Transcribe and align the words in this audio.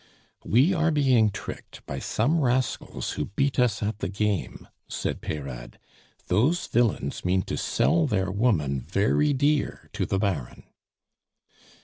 '""We 0.57 0.73
are 0.73 0.89
being 0.89 1.29
tricked 1.29 1.85
by 1.85 1.99
some 1.99 2.39
rascals 2.41 3.11
who 3.11 3.25
beat 3.25 3.59
us 3.59 3.83
at 3.83 3.99
the 3.99 4.07
game," 4.07 4.67
said 4.87 5.21
Peyrade. 5.21 5.77
"Those 6.27 6.65
villains 6.65 7.23
mean 7.23 7.43
to 7.43 7.55
sell 7.55 8.07
their 8.07 8.31
woman 8.31 8.79
very 8.81 9.31
dear 9.31 9.91
to 9.93 10.07
the 10.07 10.17
Baron." 10.17 10.63